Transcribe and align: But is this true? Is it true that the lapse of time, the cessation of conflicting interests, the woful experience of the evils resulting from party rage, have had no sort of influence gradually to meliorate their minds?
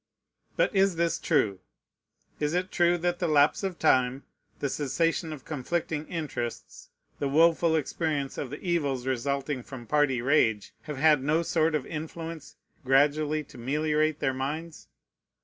But 0.55 0.75
is 0.75 0.95
this 0.95 1.19
true? 1.19 1.59
Is 2.39 2.55
it 2.55 2.71
true 2.71 2.97
that 2.97 3.19
the 3.19 3.27
lapse 3.27 3.61
of 3.61 3.77
time, 3.77 4.23
the 4.57 4.67
cessation 4.67 5.31
of 5.31 5.45
conflicting 5.45 6.07
interests, 6.07 6.89
the 7.19 7.27
woful 7.27 7.75
experience 7.75 8.39
of 8.39 8.49
the 8.49 8.59
evils 8.63 9.05
resulting 9.05 9.61
from 9.61 9.85
party 9.85 10.19
rage, 10.19 10.73
have 10.89 10.97
had 10.97 11.21
no 11.21 11.43
sort 11.43 11.75
of 11.75 11.85
influence 11.85 12.55
gradually 12.83 13.43
to 13.43 13.59
meliorate 13.59 14.17
their 14.17 14.33
minds? 14.33 14.87